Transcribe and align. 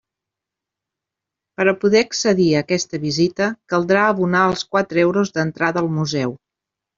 Per 1.59 1.65
a 1.73 1.75
poder 1.83 2.01
accedir 2.05 2.47
a 2.55 2.63
aquesta 2.65 3.01
visita 3.03 3.51
caldrà 3.75 4.07
abonar 4.15 4.43
els 4.53 4.65
quatre 4.73 5.05
euros 5.05 5.35
d'entrada 5.37 5.85
al 5.85 5.93
Museu. 6.01 6.35